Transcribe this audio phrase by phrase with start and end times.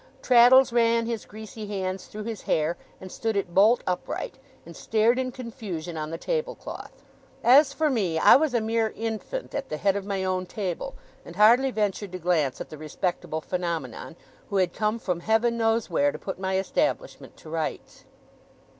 [0.23, 5.19] Traddles ran his greasy hands through his hair, and stood it bolt upright, and stared
[5.19, 7.03] in confusion on the table cloth.
[7.43, 10.95] As for me, I was a mere infant at the head of my own table;
[11.23, 14.15] and hardly ventured to glance at the respectable phenomenon,
[14.49, 18.05] who had come from Heaven knows where, to put my establishment to rights.